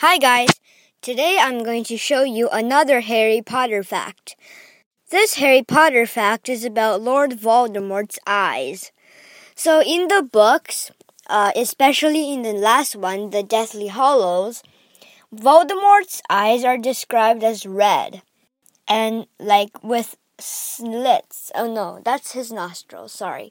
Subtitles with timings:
[0.00, 0.60] Hi guys,
[1.00, 4.36] today I'm going to show you another Harry Potter fact.
[5.08, 8.92] This Harry Potter fact is about Lord Voldemort's eyes.
[9.54, 10.90] So in the books,
[11.30, 14.62] uh, especially in the last one, the Deathly Hallows,
[15.34, 18.20] Voldemort's eyes are described as red
[18.86, 21.50] and like with slits.
[21.54, 23.50] Oh no, that's his nostrils, sorry.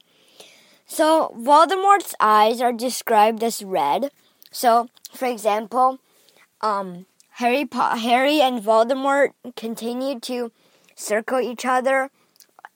[0.85, 4.11] So Voldemort's eyes are described as red.
[4.51, 5.99] So, for example,
[6.65, 10.51] um, Harry, po- Harry and Voldemort continued to
[10.95, 12.09] circle each other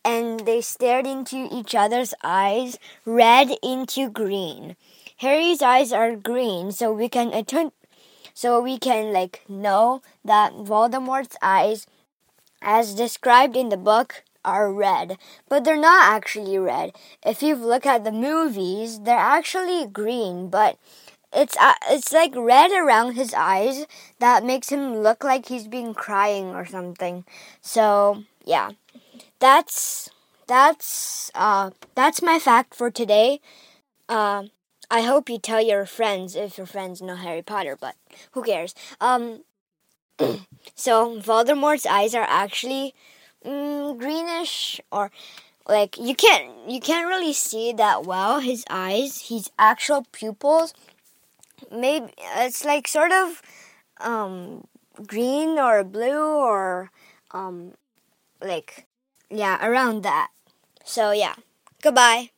[0.05, 4.75] and they stared into each other's eyes, red into green.
[5.17, 7.31] Harry's eyes are green, so we can
[8.33, 11.87] so we can like know that Voldemort's eyes,
[12.61, 15.17] as described in the book, are red,
[15.49, 16.93] but they're not actually red.
[17.25, 20.77] If you look at the movies, they're actually green, but
[21.33, 23.85] it's uh, it's like red around his eyes
[24.19, 27.25] that makes him look like he's been crying or something.
[27.61, 28.71] So yeah,
[29.39, 30.09] that's
[30.47, 33.41] that's uh that's my fact for today.
[34.07, 34.45] Uh,
[34.91, 37.95] I hope you tell your friends if your friends know Harry Potter, but
[38.31, 38.73] who cares?
[38.99, 39.43] Um,
[40.75, 42.95] so Voldemort's eyes are actually
[43.45, 45.11] mm, greenish or
[45.67, 50.73] like you can't you can't really see that well his eyes his actual pupils
[51.71, 53.41] maybe it's like sort of
[54.01, 54.65] um,
[55.07, 56.91] green or blue or
[57.31, 57.73] um,
[58.41, 58.85] like
[59.29, 60.29] yeah around that.
[60.85, 61.35] So yeah.
[61.81, 62.31] Goodbye